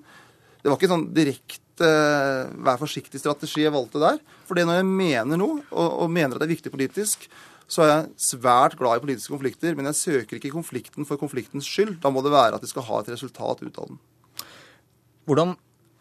det 0.62 0.70
var 0.70 0.79
ikke 0.79 0.93
sånn 0.94 1.08
direkte 1.17 1.85
uh, 1.85 2.49
vær 2.64 2.81
forsiktig-strategi 2.81 3.67
jeg 3.67 3.75
valgte 3.75 4.02
der. 4.02 4.23
For 4.49 4.58
når 4.58 4.81
jeg 4.81 4.88
mener 4.88 5.41
noe, 5.41 5.61
og, 5.69 6.02
og 6.05 6.12
mener 6.14 6.37
at 6.37 6.44
det 6.44 6.49
er 6.49 6.56
viktig 6.56 6.75
politisk, 6.75 7.29
så 7.69 7.84
er 7.84 7.91
jeg 7.91 8.29
svært 8.31 8.79
glad 8.81 8.96
i 8.96 9.05
politiske 9.05 9.34
konflikter. 9.34 9.76
Men 9.76 9.91
jeg 9.91 10.00
søker 10.00 10.38
ikke 10.38 10.55
konflikten 10.56 11.08
for 11.08 11.20
konfliktens 11.20 11.69
skyld. 11.69 11.99
Da 12.00 12.12
må 12.12 12.25
det 12.25 12.32
være 12.32 12.56
at 12.56 12.64
de 12.64 12.70
skal 12.70 12.87
ha 12.88 13.02
et 13.02 13.12
resultat 13.12 13.61
ut 13.61 13.82
av 13.82 13.91
den. 13.91 14.00
Hvordan 15.29 15.58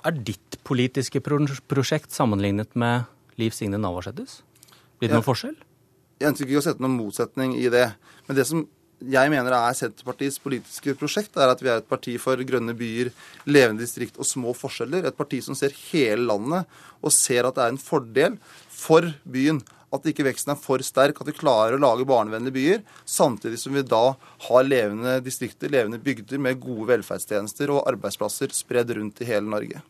er 0.07 0.19
ditt 0.23 0.46
politiske 0.67 1.21
prosjekt 1.23 2.11
sammenlignet 2.11 2.75
med 2.75 3.07
Liv 3.39 3.55
Signe 3.55 3.79
Navarsetes? 3.79 4.41
Blir 4.99 5.11
det 5.11 5.17
noen 5.17 5.25
forskjell? 5.25 5.55
Jeg 6.17 6.31
ønsker 6.31 6.49
ikke 6.49 6.63
å 6.63 6.65
sette 6.65 6.83
noen 6.83 6.97
motsetning 6.97 7.53
i 7.59 7.69
det. 7.71 7.85
Men 8.27 8.37
det 8.39 8.47
som 8.49 8.65
jeg 8.97 9.29
mener 9.29 9.53
er 9.53 9.75
Senterpartiets 9.77 10.39
politiske 10.41 10.95
prosjekt, 10.97 11.35
er 11.37 11.51
at 11.53 11.61
vi 11.61 11.69
er 11.69 11.83
et 11.83 11.89
parti 11.89 12.15
for 12.21 12.41
grønne 12.49 12.73
byer, 12.77 13.11
levende 13.45 13.85
distrikt 13.85 14.17
og 14.17 14.25
små 14.25 14.55
forskjeller. 14.57 15.05
Et 15.05 15.17
parti 15.17 15.39
som 15.45 15.57
ser 15.57 15.75
hele 15.91 16.25
landet 16.25 16.79
og 17.03 17.13
ser 17.13 17.45
at 17.45 17.57
det 17.57 17.65
er 17.65 17.75
en 17.75 17.81
fordel 17.81 18.39
for 18.73 19.11
byen. 19.29 19.61
At 19.93 20.07
ikke 20.09 20.25
veksten 20.25 20.51
er 20.51 20.59
for 20.59 20.81
sterk, 20.83 21.21
at 21.21 21.29
vi 21.29 21.37
klarer 21.37 21.77
å 21.77 21.83
lage 21.83 22.07
barnevennlige 22.09 22.57
byer, 22.57 22.81
samtidig 23.07 23.61
som 23.61 23.77
vi 23.77 23.85
da 23.87 24.17
har 24.49 24.65
levende 24.65 25.19
distrikter, 25.23 25.71
levende 25.71 26.01
bygder 26.03 26.41
med 26.43 26.59
gode 26.59 26.89
velferdstjenester 26.89 27.71
og 27.71 27.85
arbeidsplasser 27.93 28.51
spredd 28.57 28.97
rundt 28.97 29.21
i 29.23 29.29
hele 29.29 29.47
Norge. 29.47 29.85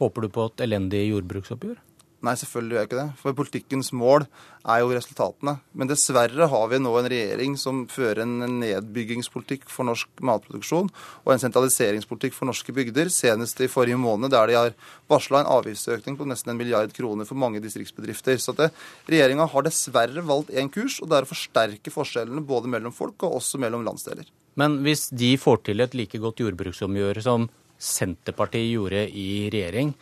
Håper 0.00 0.26
du 0.26 0.32
på 0.32 0.48
et 0.50 0.66
elendig 0.66 1.06
jordbruksoppgjør? 1.08 1.78
Nei, 2.24 2.32
selvfølgelig 2.40 2.74
gjør 2.74 2.80
jeg 2.80 2.88
ikke 2.88 2.98
det. 2.98 3.10
For 3.20 3.36
politikkens 3.36 3.90
mål 3.94 4.24
er 4.66 4.80
jo 4.80 4.88
resultatene. 4.90 5.52
Men 5.76 5.90
dessverre 5.90 6.48
har 6.50 6.70
vi 6.72 6.78
nå 6.80 6.92
en 6.98 7.08
regjering 7.12 7.56
som 7.60 7.82
fører 7.92 8.22
en 8.24 8.38
nedbyggingspolitikk 8.62 9.66
for 9.70 9.86
norsk 9.86 10.24
matproduksjon 10.24 10.88
og 10.88 11.30
en 11.32 11.42
sentraliseringspolitikk 11.42 12.34
for 12.34 12.48
norske 12.48 12.72
bygder. 12.74 13.12
Senest 13.12 13.60
i 13.62 13.68
forrige 13.70 14.00
måned, 14.00 14.32
der 14.32 14.48
de 14.50 14.56
har 14.58 14.72
varsla 15.12 15.42
en 15.42 15.52
avgiftsøkning 15.58 16.16
på 16.18 16.26
nesten 16.30 16.54
en 16.54 16.58
milliard 16.58 16.94
kroner 16.96 17.28
for 17.28 17.38
mange 17.38 17.60
distriktsbedrifter. 17.62 18.40
Så 18.42 18.56
regjeringa 18.56 19.46
har 19.52 19.68
dessverre 19.68 20.24
valgt 20.26 20.54
én 20.56 20.72
kurs, 20.72 20.98
og 21.02 21.12
det 21.12 21.20
er 21.20 21.28
å 21.28 21.30
forsterke 21.30 21.94
forskjellene 21.94 22.42
både 22.48 22.72
mellom 22.72 22.96
folk 22.96 23.28
og 23.28 23.38
også 23.42 23.60
mellom 23.62 23.86
landsdeler. 23.86 24.26
Men 24.56 24.80
hvis 24.82 25.10
de 25.12 25.34
får 25.38 25.66
til 25.68 25.84
et 25.84 25.94
like 25.94 26.18
godt 26.18 26.40
jordbruksoppgjør 26.40 27.20
som 27.22 27.50
Senterpartiet 27.78 28.70
gjorde 28.70 29.06
i 29.10 29.48
regjering, 29.52 29.92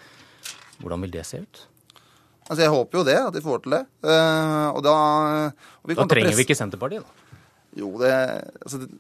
hvordan 0.81 1.07
vil 1.07 1.15
det 1.15 1.25
se 1.27 1.43
ut? 1.43 1.65
Altså, 2.45 2.61
Jeg 2.63 2.71
håper 2.75 2.99
jo 2.99 3.05
det, 3.09 3.19
at 3.19 3.35
de 3.35 3.43
får 3.43 3.65
til 3.65 3.77
det. 3.79 3.83
Uh, 4.05 4.69
og 4.77 4.81
da, 4.85 4.95
og 5.83 5.95
da 5.97 6.07
trenger 6.11 6.37
vi 6.37 6.45
ikke 6.47 6.59
Senterpartiet, 6.59 7.05
da? 7.05 7.39
Jo, 7.75 7.91
det, 7.99 8.13
altså, 8.63 8.85
det, 8.85 8.91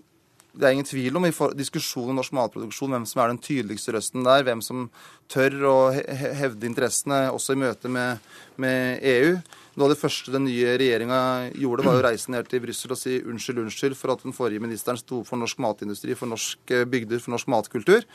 det 0.54 0.66
er 0.66 0.74
ingen 0.76 0.86
tvil 0.86 1.18
om 1.18 1.26
i 1.26 1.32
diskusjonen 1.58 2.14
om 2.14 2.20
norsk 2.20 2.34
matproduksjon 2.36 2.94
hvem 2.94 3.06
som 3.10 3.20
er 3.22 3.32
den 3.32 3.42
tydeligste 3.42 3.94
røsten 3.94 4.26
der. 4.26 4.46
Hvem 4.46 4.62
som 4.62 4.86
tør 5.30 5.56
å 5.66 5.76
hevde 5.92 6.68
interessene, 6.68 7.26
også 7.34 7.56
i 7.56 7.60
møte 7.64 7.90
med, 7.90 8.22
med 8.62 9.02
EU. 9.14 9.36
Noe 9.74 9.88
av 9.88 9.90
det 9.90 9.98
første 9.98 10.30
den 10.30 10.44
nye 10.46 10.76
regjeringa 10.78 11.18
gjorde, 11.58 11.82
var 11.82 11.98
å 11.98 12.04
reise 12.06 12.30
ned 12.30 12.46
til 12.46 12.62
Brussel 12.62 12.92
og 12.94 12.98
si 13.00 13.16
unnskyld, 13.18 13.58
unnskyld 13.64 13.96
for 13.98 14.12
at 14.14 14.22
den 14.22 14.36
forrige 14.36 14.62
ministeren 14.62 15.00
sto 15.00 15.24
for 15.26 15.40
norsk 15.40 15.58
matindustri, 15.64 16.14
for 16.18 16.30
norske 16.30 16.84
bygder, 16.92 17.22
for 17.22 17.34
norsk 17.34 17.50
matkultur. 17.50 18.06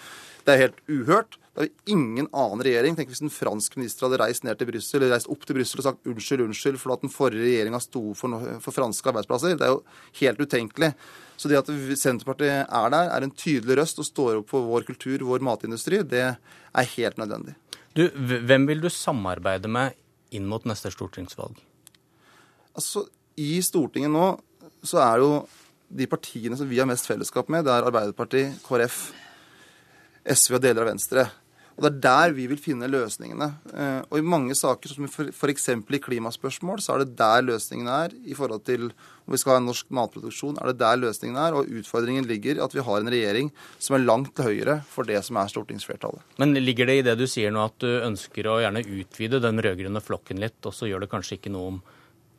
Det 0.48 0.56
er 0.56 0.63
helt 0.63 0.80
uhørt. 0.88 1.36
Det 1.60 1.66
er 1.66 1.92
ingen 1.92 2.30
annen 2.32 2.63
regjering. 2.63 2.96
Tenk 2.96 3.12
hvis 3.12 3.20
en 3.25 3.34
fransk 3.34 3.75
minister 3.75 4.08
hadde 4.08 4.22
reist 4.22 4.48
ned 4.48 4.56
til 4.56 4.70
Brussel, 4.72 5.01
eller 5.01 5.18
reist 5.18 5.28
opp 5.28 5.44
til 5.44 5.60
Brussel 5.60 5.84
og 5.84 5.89
sagt 5.89 6.08
unnskyld, 6.08 6.46
unnskyld 6.48 6.80
for 6.80 6.96
at 6.96 7.04
den 7.04 7.12
forrige 7.12 7.44
regjeringa 7.44 7.84
sto 7.84 8.06
for, 8.16 8.50
for 8.63 8.80
franske 8.80 9.12
arbeidsplasser. 9.12 9.60
Det 9.60 9.68
er 9.68 9.75
jo 9.75 9.82
helt 10.22 10.39
utenkelig. 10.39 10.94
Så 11.39 11.51
det 11.51 11.60
at 11.60 11.72
Senterpartiet 12.00 12.63
er 12.63 12.94
der, 12.96 13.12
er 13.12 13.28
en 13.28 13.36
tydelig 13.36 13.82
røst 13.82 14.00
og 14.00 14.08
står 14.08 14.39
opp 14.42 14.54
for 14.56 14.72
vår 14.72 14.88
kultur, 14.88 15.28
vår 15.28 15.44
matindustri, 15.44 16.00
det 16.08 16.30
er 16.30 16.94
helt 16.96 17.20
nødvendig. 17.20 17.60
Du, 17.96 18.06
hvem 18.16 18.68
vil 18.70 18.84
du 18.84 18.88
samarbeide 18.94 19.68
med 19.72 20.00
inn 20.36 20.48
mot 20.50 20.66
neste 20.70 20.92
stortingsvalg? 20.94 21.58
Altså, 22.78 23.06
I 23.40 23.60
Stortinget 23.66 24.14
nå 24.14 24.28
så 24.86 25.02
er 25.04 25.24
jo 25.24 25.32
de 25.90 26.06
partiene 26.08 26.58
som 26.58 26.70
vi 26.70 26.80
har 26.80 26.88
mest 26.88 27.08
fellesskap 27.10 27.50
med, 27.50 27.66
det 27.66 27.74
er 27.74 27.88
Arbeiderpartiet, 27.88 28.60
KrF, 28.64 29.00
SV 30.30 30.60
og 30.60 30.64
deler 30.64 30.86
av 30.86 30.92
Venstre. 30.92 31.26
Og 31.80 31.86
Det 31.86 31.92
er 31.94 32.00
der 32.04 32.34
vi 32.36 32.46
vil 32.52 32.60
finne 32.60 32.90
løsningene. 32.92 33.48
Eh, 33.72 34.02
og 34.12 34.18
I 34.20 34.26
mange 34.28 34.56
saker, 34.58 34.92
som 34.92 35.06
f.eks. 35.08 35.70
i 35.72 36.00
klimaspørsmål, 36.04 36.82
så 36.84 36.98
er 36.98 37.06
det 37.06 37.16
der 37.22 37.46
løsningene 37.48 37.94
er. 38.04 38.16
I 38.28 38.36
forhold 38.36 38.66
til 38.68 38.90
om 38.90 39.32
vi 39.32 39.40
skal 39.40 39.54
ha 39.54 39.62
en 39.62 39.70
norsk 39.70 39.88
matproduksjon, 39.96 40.58
er 40.60 40.74
det 40.74 40.82
der 40.82 41.00
løsningene 41.00 41.46
er. 41.48 41.56
Og 41.56 41.72
utfordringen 41.80 42.28
ligger 42.28 42.60
i 42.60 42.66
at 42.66 42.76
vi 42.76 42.84
har 42.84 43.00
en 43.00 43.14
regjering 43.14 43.54
som 43.80 43.96
er 43.96 44.04
langt 44.04 44.34
til 44.36 44.50
høyre 44.50 44.82
for 44.92 45.08
det 45.08 45.24
som 45.24 45.40
er 45.40 45.54
stortingsflertallet. 45.54 46.36
Men 46.44 46.58
ligger 46.60 46.92
det 46.92 47.00
i 47.00 47.08
det 47.08 47.16
du 47.22 47.24
sier 47.32 47.56
nå 47.56 47.64
at 47.64 47.80
du 47.80 47.88
ønsker 48.02 48.52
å 48.52 48.60
gjerne 48.60 48.84
utvide 48.84 49.40
den 49.40 49.64
rød-grønne 49.64 50.04
flokken 50.04 50.44
litt, 50.44 50.60
og 50.68 50.76
så 50.76 50.92
gjør 50.92 51.06
det 51.06 51.14
kanskje 51.16 51.40
ikke 51.40 51.56
noe 51.56 51.76
om 51.78 51.82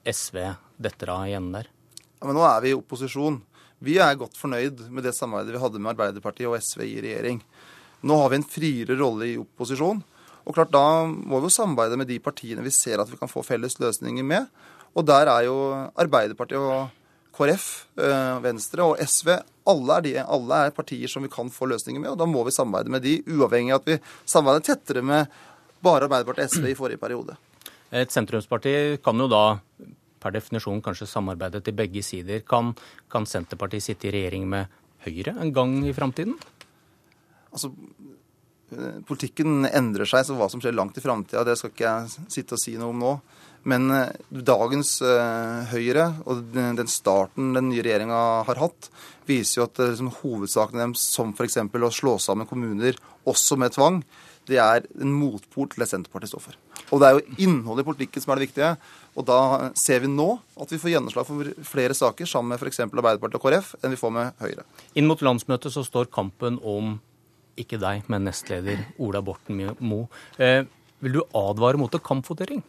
SV 0.05 0.43
detter 0.77 1.17
av 1.17 1.25
igjen 1.31 1.49
der? 1.57 1.73
Ja, 2.21 2.29
men 2.29 2.37
nå 2.37 2.45
er 2.45 2.61
vi 2.61 2.75
i 2.75 2.77
opposisjon. 2.77 3.41
Vi 3.81 3.97
er 3.97 4.21
godt 4.21 4.37
fornøyd 4.37 4.91
med 4.93 5.07
det 5.09 5.17
samarbeidet 5.17 5.57
vi 5.57 5.63
hadde 5.63 5.81
med 5.81 5.95
Arbeiderpartiet 5.95 6.51
og 6.51 6.61
SV 6.61 6.85
i 6.85 6.99
regjering. 7.07 7.41
Nå 8.07 8.16
har 8.23 8.30
vi 8.33 8.40
en 8.40 8.47
friere 8.47 8.97
rolle 8.99 9.28
i 9.33 9.38
opposisjon. 9.40 10.00
Og 10.49 10.57
klart 10.57 10.73
Da 10.73 11.04
må 11.07 11.40
vi 11.40 11.50
jo 11.50 11.54
samarbeide 11.54 11.99
med 12.00 12.09
de 12.09 12.19
partiene 12.23 12.64
vi 12.64 12.73
ser 12.75 13.02
at 13.02 13.11
vi 13.11 13.19
kan 13.21 13.30
få 13.30 13.45
felles 13.47 13.78
løsninger 13.78 14.25
med. 14.25 14.49
Og 14.97 15.07
der 15.07 15.28
er 15.30 15.45
jo 15.47 15.57
Arbeiderpartiet 15.95 16.59
og 16.59 16.88
KrF, 17.37 17.66
eh, 17.97 18.40
Venstre 18.42 18.83
og 18.83 18.99
SV. 18.99 19.37
Alle 19.71 19.97
er, 19.97 20.02
de, 20.02 20.14
alle 20.19 20.64
er 20.66 20.75
partier 20.75 21.09
som 21.09 21.23
vi 21.23 21.30
kan 21.30 21.50
få 21.52 21.69
løsninger 21.71 22.00
med, 22.00 22.11
og 22.11 22.19
da 22.19 22.26
må 22.26 22.42
vi 22.45 22.50
samarbeide 22.50 22.90
med 22.90 23.04
de, 23.07 23.21
uavhengig 23.30 23.76
av 23.76 23.85
at 23.85 23.87
vi 23.92 23.99
samarbeider 24.26 24.66
tettere 24.66 25.04
med 25.07 25.30
bare 25.85 26.09
Arbeiderpartiet 26.09 26.50
og 26.50 26.57
SV 26.57 26.73
i 26.73 26.76
forrige 26.78 27.00
periode. 27.00 27.37
Et 27.92 28.11
sentrumsparti 28.11 28.99
kan 29.04 29.19
jo 29.19 29.28
da 29.30 29.45
per 30.21 30.35
definisjon 30.35 30.83
kanskje 30.85 31.09
samarbeide 31.09 31.62
til 31.64 31.76
begge 31.76 32.02
sider. 32.04 32.42
Kan, 32.47 32.75
kan 33.11 33.26
Senterpartiet 33.26 33.87
sitte 33.87 34.11
i 34.11 34.14
regjering 34.14 34.49
med 34.50 34.80
Høyre 35.07 35.33
en 35.40 35.52
gang 35.57 35.78
i 35.88 35.95
framtiden? 35.97 36.35
Altså, 37.50 37.73
eh, 38.75 38.99
Politikken 39.07 39.69
endrer 39.69 40.09
seg, 40.09 40.26
så 40.26 40.38
hva 40.38 40.50
som 40.52 40.62
skjer 40.62 40.76
langt 40.76 40.99
i 40.99 41.04
framtida, 41.04 41.45
det 41.47 41.59
skal 41.59 41.73
ikke 41.75 41.87
jeg 41.92 42.33
sitte 42.37 42.59
og 42.59 42.62
si 42.62 42.76
noe 42.78 42.95
om 42.95 43.04
nå. 43.04 43.14
Men 43.69 43.90
eh, 43.92 44.14
dagens 44.30 44.95
uh, 45.04 45.69
Høyre 45.69 46.07
og 46.25 46.47
den 46.54 46.88
starten 46.88 47.52
den 47.57 47.69
nye 47.69 47.85
regjeringa 47.85 48.21
har 48.49 48.62
hatt, 48.62 48.88
viser 49.28 49.61
jo 49.61 49.69
at 49.69 49.83
liksom, 49.83 50.14
hovedsaken 50.23 50.80
deres, 50.80 51.04
som 51.12 51.35
f.eks. 51.37 51.61
å 51.61 51.92
slå 51.95 52.16
sammen 52.23 52.49
kommuner 52.49 52.97
også 53.28 53.59
med 53.61 53.76
tvang, 53.76 54.00
det 54.49 54.59
er 54.59 54.87
en 54.99 55.12
motpol 55.14 55.69
til 55.71 55.83
det 55.83 55.90
Senterpartiet 55.90 56.33
står 56.33 56.42
for. 56.49 56.57
Og 56.90 57.02
det 57.02 57.07
er 57.07 57.19
jo 57.19 57.45
innholdet 57.45 57.85
i 57.85 57.88
politikken 57.90 58.25
som 58.25 58.33
er 58.33 58.40
det 58.40 58.49
viktige. 58.49 58.71
Og 59.19 59.26
da 59.28 59.71
ser 59.78 60.02
vi 60.02 60.11
nå 60.11 60.28
at 60.61 60.73
vi 60.73 60.78
får 60.80 60.95
gjennomslag 60.95 61.28
for 61.28 61.52
flere 61.66 61.95
saker 61.95 62.26
sammen 62.26 62.54
med 62.54 62.62
f.eks. 62.62 62.83
Arbeiderpartiet 62.87 63.38
og 63.38 63.45
KrF 63.45 63.73
enn 63.80 63.95
vi 63.95 64.00
får 64.00 64.14
med 64.16 64.42
Høyre. 64.42 64.66
Inn 64.99 65.07
mot 65.11 65.23
landsmøtet 65.23 65.75
så 65.75 65.85
står 65.87 66.11
kampen 66.14 66.59
om 66.66 66.97
ikke 67.62 67.81
deg, 67.81 68.05
men 68.11 68.26
nestleder 68.29 68.85
Ola 69.02 69.23
Borten 69.25 69.61
Moe. 69.79 70.09
Eh, 70.40 70.62
vil 71.00 71.17
du 71.17 71.23
advare 71.37 71.81
mot 71.81 71.95
kampvotering? 72.05 72.62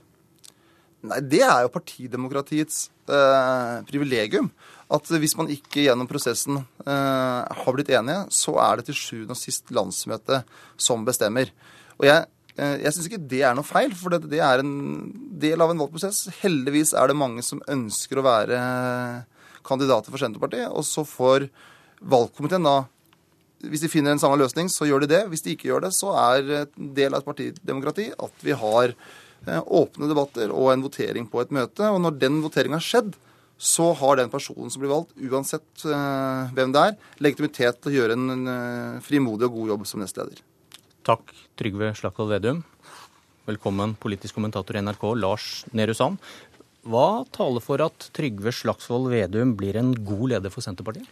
Nei, 1.01 1.19
Det 1.25 1.41
er 1.41 1.63
jo 1.65 1.73
partidemokratiets 1.73 2.83
eh, 3.09 3.79
privilegium. 3.89 4.51
At 4.91 5.07
hvis 5.07 5.33
man 5.39 5.49
ikke 5.51 5.85
gjennom 5.85 6.09
prosessen 6.09 6.59
eh, 6.59 7.41
har 7.63 7.75
blitt 7.75 7.91
enige, 7.95 8.27
så 8.35 8.57
er 8.61 8.79
det 8.79 8.89
til 8.89 8.99
sjuende 8.99 9.35
og 9.35 9.39
sist 9.39 9.71
landsmøtet 9.73 10.47
som 10.77 11.05
bestemmer. 11.07 11.51
Og 11.97 12.05
jeg, 12.07 12.27
eh, 12.57 12.77
jeg 12.83 12.93
syns 12.93 13.09
ikke 13.09 13.23
det 13.33 13.41
er 13.47 13.57
noe 13.57 13.67
feil, 13.67 13.95
for 13.97 14.13
det, 14.13 14.29
det, 14.31 14.43
er 14.45 14.61
en 14.61 14.75
del 15.41 15.63
av 15.63 15.73
en 15.73 15.81
valgprosess. 15.81 16.27
Heldigvis 16.43 16.93
er 16.93 17.09
det 17.09 17.17
mange 17.17 17.45
som 17.45 17.63
ønsker 17.71 18.21
å 18.21 18.27
være 18.27 18.61
kandidater 19.65 20.13
for 20.13 20.21
Senterpartiet. 20.21 20.69
Og 20.69 20.85
så 20.85 21.05
får 21.07 21.49
valgkomiteen 22.01 22.67
da 22.67 22.81
hvis 23.69 23.83
de 23.83 23.89
finner 23.91 24.15
en 24.15 24.21
samme 24.21 24.39
løsning, 24.41 24.69
så 24.71 24.87
gjør 24.89 25.03
de 25.03 25.11
det. 25.13 25.25
Hvis 25.31 25.43
de 25.45 25.55
ikke 25.55 25.69
gjør 25.69 25.85
det, 25.85 25.91
så 25.97 26.13
er 26.17 26.53
en 26.63 26.93
del 26.97 27.13
av 27.13 27.21
et 27.21 27.27
partidemokrati 27.27 28.11
at 28.17 28.45
vi 28.45 28.55
har 28.57 28.95
Eh, 29.49 29.61
åpne 29.65 30.05
debatter 30.09 30.51
og 30.53 30.69
en 30.69 30.83
votering 30.85 31.25
på 31.29 31.41
et 31.41 31.53
møte. 31.53 31.87
Og 31.89 32.01
når 32.03 32.17
den 32.21 32.41
voteringa 32.43 32.77
har 32.77 32.85
skjedd, 32.85 33.15
så 33.61 33.91
har 33.97 34.17
den 34.17 34.29
personen 34.29 34.73
som 34.73 34.81
blir 34.81 34.89
valgt, 34.89 35.13
uansett 35.21 35.83
uh, 35.85 36.49
hvem 36.49 36.71
det 36.73 36.81
er, 36.81 36.95
legitimitet 37.21 37.77
til 37.77 37.91
å 37.91 37.93
gjøre 37.93 38.15
en 38.17 38.47
uh, 38.49 39.01
frimodig 39.05 39.45
og 39.45 39.59
god 39.59 39.73
jobb 39.75 39.83
som 39.85 40.01
nestleder. 40.01 40.39
Takk, 41.05 41.29
Trygve 41.61 41.91
Slagsvold 41.99 42.33
Vedum. 42.33 42.63
Velkommen, 43.45 43.93
politisk 44.01 44.39
kommentator 44.39 44.79
i 44.79 44.81
NRK, 44.81 45.05
Lars 45.21 45.45
Nehru 45.77 45.93
Sand. 45.97 46.17
Hva 46.89 47.21
taler 47.37 47.61
for 47.61 47.85
at 47.85 48.09
Trygve 48.17 48.49
Slagsvold 48.49 49.11
Vedum 49.13 49.53
blir 49.59 49.77
en 49.77 49.93
god 49.93 50.33
leder 50.33 50.53
for 50.53 50.65
Senterpartiet? 50.65 51.05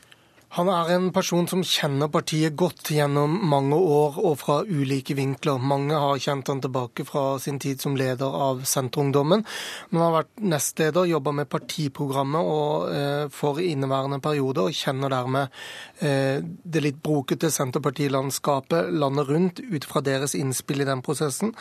Han 0.57 0.65
er 0.73 0.87
en 0.95 1.11
person 1.13 1.45
som 1.45 1.59
kjenner 1.61 2.09
partiet 2.09 2.55
godt 2.57 2.89
gjennom 2.89 3.35
mange 3.51 3.77
år 3.77 4.15
og 4.17 4.39
fra 4.41 4.55
ulike 4.65 5.13
vinkler. 5.13 5.59
Mange 5.61 5.93
har 5.93 6.17
kjent 6.17 6.49
han 6.49 6.61
tilbake 6.63 7.05
fra 7.05 7.37
sin 7.37 7.59
tid 7.61 7.77
som 7.83 7.93
leder 7.99 8.33
av 8.33 8.63
Senterungdommen. 8.65 9.43
Men 9.89 10.01
han 10.01 10.07
har 10.07 10.15
vært 10.23 10.41
nestleder, 10.41 11.05
jobba 11.05 11.35
med 11.37 11.51
partiprogrammet 11.53 12.49
og, 12.49 12.89
eh, 12.89 13.27
for 13.29 13.61
inneværende 13.61 14.17
periode, 14.25 14.65
og 14.65 14.73
kjenner 14.73 15.13
dermed 15.13 15.53
eh, 16.01 16.41
det 16.41 16.81
litt 16.81 17.03
brokete 17.05 17.53
Senterpartilandskapet 17.53 18.89
landet 18.89 19.29
rundt 19.29 19.59
ut 19.61 19.85
fra 19.85 20.01
deres 20.01 20.33
innspill 20.33 20.81
i 20.81 20.89
den 20.89 21.05
prosessen. 21.05 21.53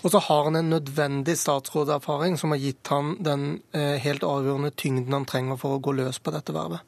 Og 0.00 0.14
så 0.14 0.18
har 0.30 0.44
han 0.48 0.56
en 0.56 0.72
nødvendig 0.72 1.36
statsråderfaring 1.36 2.40
som 2.40 2.56
har 2.56 2.64
gitt 2.64 2.88
han 2.88 3.18
den 3.20 3.60
eh, 3.76 3.98
helt 4.00 4.24
avgjørende 4.24 4.72
tyngden 4.80 5.12
han 5.12 5.28
trenger 5.28 5.60
for 5.60 5.76
å 5.76 5.82
gå 5.84 5.92
løs 6.00 6.24
på 6.24 6.32
dette 6.32 6.56
vervet. 6.56 6.80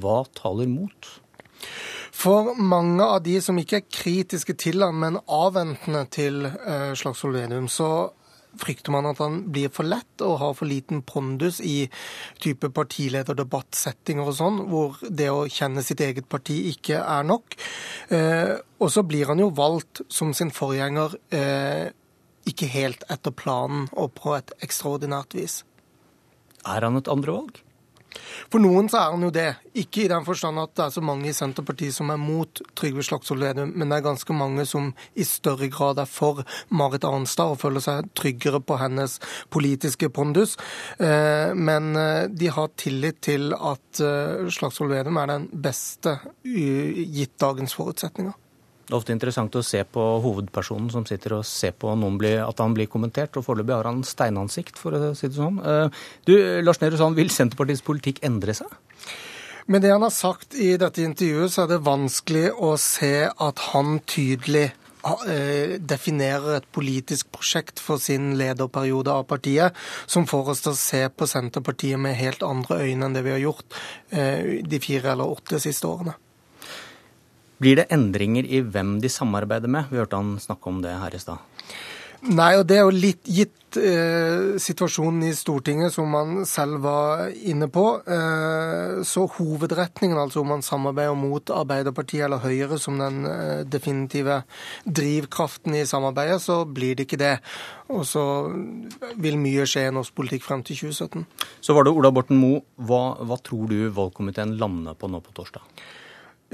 Hva 0.00 0.24
taler 0.36 0.68
mot? 0.70 1.12
For 2.16 2.54
mange 2.56 3.04
av 3.04 3.22
de 3.24 3.36
som 3.44 3.58
ikke 3.60 3.80
er 3.80 3.88
kritiske 3.92 4.56
til 4.60 4.84
han, 4.84 4.96
men 5.00 5.18
avventende 5.28 6.06
til 6.12 6.46
eh, 6.48 6.92
Slagsvold 6.96 7.36
Vedum, 7.36 7.68
så 7.68 7.90
frykter 8.56 8.92
man 8.94 9.08
at 9.10 9.20
han 9.20 9.42
blir 9.52 9.68
for 9.74 9.84
lett 9.84 10.22
og 10.24 10.38
har 10.40 10.54
for 10.56 10.68
liten 10.68 11.02
pondus 11.04 11.58
i 11.60 11.90
type 12.42 12.70
partilederdebattsettinger 12.76 14.30
og 14.30 14.38
sånn, 14.38 14.62
hvor 14.70 14.96
det 15.04 15.28
å 15.32 15.44
kjenne 15.52 15.84
sitt 15.84 16.00
eget 16.04 16.28
parti 16.32 16.56
ikke 16.72 17.02
er 17.02 17.28
nok. 17.28 17.58
Eh, 18.08 18.56
og 18.80 18.92
så 18.92 19.04
blir 19.04 19.28
han 19.32 19.42
jo 19.42 19.52
valgt 19.56 20.04
som 20.12 20.32
sin 20.36 20.52
forgjenger 20.54 21.18
eh, 21.36 21.92
ikke 22.48 22.70
helt 22.72 23.04
etter 23.12 23.34
planen 23.34 23.90
og 23.92 24.14
på 24.16 24.36
et 24.38 24.52
ekstraordinært 24.64 25.36
vis. 25.36 25.60
Er 26.66 26.86
han 26.86 26.98
et 26.98 27.12
andrevalg? 27.12 27.65
For 28.52 28.62
noen 28.62 28.90
så 28.90 29.00
er 29.00 29.14
han 29.14 29.24
jo 29.26 29.32
det. 29.34 29.48
Ikke 29.76 30.04
i 30.04 30.10
den 30.10 30.24
forstand 30.26 30.60
at 30.62 30.74
det 30.78 30.84
er 30.86 30.94
så 30.94 31.02
mange 31.04 31.28
i 31.30 31.34
Senterpartiet 31.36 31.96
som 31.96 32.10
er 32.12 32.20
mot 32.20 32.62
Trygve 32.78 33.04
Slagsvold 33.06 33.44
Vedum, 33.44 33.74
men 33.74 33.90
det 33.90 33.98
er 33.98 34.06
ganske 34.06 34.36
mange 34.36 34.66
som 34.68 34.92
i 35.14 35.26
større 35.26 35.68
grad 35.72 36.00
er 36.02 36.10
for 36.10 36.42
Marit 36.68 37.06
Arnstad 37.08 37.54
og 37.54 37.60
føler 37.62 37.84
seg 37.84 38.10
tryggere 38.18 38.62
på 38.64 38.78
hennes 38.80 39.18
politiske 39.52 40.10
pondus. 40.12 40.56
Eh, 40.98 41.52
men 41.56 41.92
eh, 42.00 42.24
de 42.30 42.50
har 42.52 42.72
tillit 42.80 43.20
til 43.26 43.52
at 43.56 44.02
eh, 44.02 44.48
Slagsvold 44.52 44.94
Vedum 44.94 45.20
er 45.20 45.32
den 45.34 45.48
beste 45.52 46.18
gitt 46.46 47.36
dagens 47.42 47.76
forutsetninger. 47.76 48.34
Det 48.86 48.94
er 48.94 49.00
ofte 49.00 49.14
interessant 49.16 49.56
å 49.58 49.64
se 49.66 49.80
på 49.82 50.02
hovedpersonen 50.22 50.92
som 50.94 51.02
sitter 51.08 51.40
og 51.40 51.46
ser 51.48 51.72
på 51.74 51.90
bli, 52.20 52.36
at 52.38 52.60
han 52.62 52.74
blir 52.76 52.86
kommentert, 52.86 53.34
og 53.34 53.42
foreløpig 53.42 53.74
har 53.74 53.88
han 53.88 54.04
steinansikt, 54.06 54.78
for 54.78 54.94
å 54.94 55.08
si 55.18 55.26
det 55.26 55.34
sånn. 55.34 55.58
Eh, 55.58 56.04
du, 56.28 56.34
Lars 56.62 56.78
Nehru 56.78 56.94
Sand, 57.00 57.18
vil 57.18 57.32
Senterpartiets 57.34 57.82
politikk 57.82 58.20
endre 58.22 58.54
seg? 58.54 58.70
Med 59.66 59.82
det 59.82 59.90
han 59.90 60.06
har 60.06 60.14
sagt 60.14 60.54
i 60.54 60.76
dette 60.78 61.02
intervjuet, 61.02 61.50
så 61.50 61.64
er 61.64 61.72
det 61.72 61.82
vanskelig 61.82 62.52
å 62.62 62.76
se 62.78 63.26
at 63.26 63.62
han 63.72 63.96
tydelig 64.06 64.68
eh, 65.26 65.74
definerer 65.82 66.60
et 66.60 66.68
politisk 66.70 67.32
prosjekt 67.34 67.82
for 67.82 67.98
sin 67.98 68.36
lederperiode 68.38 69.10
av 69.10 69.26
partiet, 69.26 69.74
som 70.06 70.28
får 70.30 70.52
oss 70.54 70.62
til 70.62 70.76
å 70.76 70.78
se 70.78 71.02
på 71.10 71.26
Senterpartiet 71.26 71.98
med 71.98 72.14
helt 72.20 72.46
andre 72.46 72.84
øyne 72.86 73.10
enn 73.10 73.18
det 73.18 73.24
vi 73.26 73.34
har 73.34 73.42
gjort 73.42 73.80
eh, 74.14 74.62
de 74.62 74.80
fire 74.86 75.16
eller 75.16 75.34
åtte 75.34 75.58
siste 75.66 75.90
årene. 75.90 76.14
Blir 77.62 77.80
det 77.80 77.90
endringer 77.94 78.44
i 78.44 78.60
hvem 78.60 78.98
de 79.00 79.10
samarbeider 79.12 79.70
med? 79.72 79.90
Vi 79.90 80.00
hørte 80.00 80.18
han 80.20 80.36
snakke 80.42 80.72
om 80.72 80.82
det 80.84 80.96
her 81.00 81.14
i 81.16 81.22
stad. 81.22 81.44
Nei, 82.26 82.56
og 82.58 82.64
det 82.66 82.78
er 82.78 82.86
jo 82.86 82.94
litt 82.94 83.28
gitt 83.28 83.76
eh, 83.78 84.56
situasjonen 84.60 85.26
i 85.28 85.34
Stortinget, 85.36 85.92
som 85.94 86.08
man 86.10 86.46
selv 86.48 86.80
var 86.82 87.26
inne 87.30 87.68
på. 87.70 87.84
Eh, 88.02 89.02
så 89.06 89.26
hovedretningen, 89.36 90.18
altså 90.18 90.40
om 90.40 90.50
man 90.54 90.64
samarbeider 90.64 91.14
mot 91.18 91.52
Arbeiderpartiet 91.54 92.24
eller 92.26 92.42
Høyre 92.42 92.80
som 92.82 92.98
den 92.98 93.20
eh, 93.30 93.60
definitive 93.68 94.40
drivkraften 94.84 95.76
i 95.78 95.84
samarbeidet, 95.86 96.40
så 96.42 96.62
blir 96.64 96.96
det 96.96 97.06
ikke 97.06 97.20
det. 97.20 97.34
Og 97.92 98.02
så 98.08 98.24
vil 99.20 99.38
mye 99.38 99.68
skje 99.68 99.86
i 99.90 99.94
norsk 99.94 100.16
politikk 100.16 100.48
frem 100.48 100.64
til 100.66 100.80
2017. 100.88 101.28
Så 101.62 101.76
var 101.76 101.86
det 101.86 101.94
Ola 101.94 102.10
Borten 102.16 102.40
Moe. 102.40 102.64
Hva, 102.88 103.04
hva 103.22 103.38
tror 103.44 103.70
du 103.70 103.78
valgkomiteen 103.94 104.56
lander 104.58 104.98
på 104.98 105.12
nå 105.12 105.22
på 105.22 105.36
torsdag? 105.36 105.62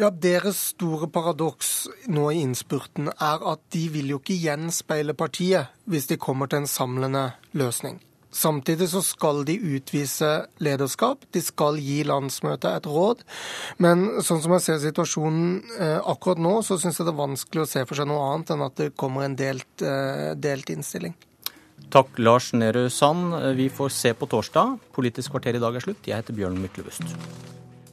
Ja, 0.00 0.08
Deres 0.08 0.56
store 0.70 1.04
paradoks 1.12 1.86
nå 2.08 2.30
i 2.32 2.38
innspurten 2.40 3.10
er 3.12 3.42
at 3.44 3.60
de 3.74 3.82
vil 3.92 4.14
jo 4.14 4.22
ikke 4.22 4.38
gjenspeile 4.40 5.12
partiet 5.12 5.68
hvis 5.84 6.08
de 6.08 6.16
kommer 6.16 6.48
til 6.48 6.62
en 6.62 6.70
samlende 6.70 7.26
løsning. 7.52 7.98
Samtidig 8.32 8.88
så 8.88 9.02
skal 9.04 9.42
de 9.44 9.58
utvise 9.60 10.30
lederskap, 10.64 11.26
de 11.36 11.42
skal 11.44 11.76
gi 11.76 11.98
landsmøtet 12.08 12.70
et 12.70 12.88
råd. 12.88 13.20
Men 13.84 14.06
sånn 14.24 14.40
som 14.40 14.56
jeg 14.56 14.64
ser 14.64 14.80
situasjonen 14.86 15.60
eh, 15.76 15.98
akkurat 16.00 16.40
nå, 16.40 16.54
så 16.64 16.80
syns 16.80 16.96
jeg 16.96 17.10
det 17.10 17.12
er 17.12 17.20
vanskelig 17.20 17.66
å 17.66 17.68
se 17.74 17.84
for 17.84 18.00
seg 18.00 18.08
noe 18.08 18.24
annet 18.30 18.56
enn 18.56 18.64
at 18.64 18.80
det 18.80 18.90
kommer 18.96 19.28
en 19.28 19.36
delt, 19.36 19.84
eh, 19.84 20.32
delt 20.40 20.72
innstilling. 20.72 21.12
Takk, 21.92 22.16
Lars 22.16 22.54
Nehru 22.56 22.86
Sand. 22.88 23.36
Vi 23.60 23.68
får 23.68 23.92
se 23.92 24.16
på 24.16 24.24
torsdag. 24.32 24.78
Politisk 24.96 25.36
kvarter 25.36 25.60
i 25.60 25.60
dag 25.60 25.76
er 25.76 25.84
slutt. 25.84 26.08
Jeg 26.08 26.22
heter 26.22 26.40
Bjørn 26.40 26.56
Myklebust. 26.62 27.04